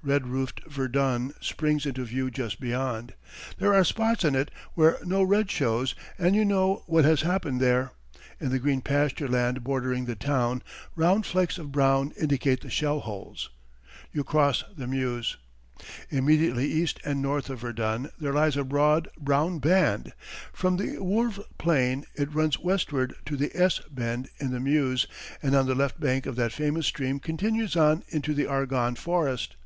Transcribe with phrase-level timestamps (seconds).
[0.00, 3.14] Red roofed Verdun springs into view just beyond.
[3.58, 7.60] There are spots in it where no red shows and you know what has happened
[7.60, 7.90] there.
[8.38, 10.62] In the green pasture land bordering the town,
[10.94, 13.50] round flecks of brown indicate the shell holes.
[14.12, 15.36] You cross the Meuse.
[16.10, 20.12] Immediately east and north of Verdun there lies a broad, brown band.
[20.52, 25.08] From the Woevre plain it runs westward to the "S" bend in the Meuse,
[25.42, 29.56] and on the left bank of that famous stream continues on into the Argonne Forest.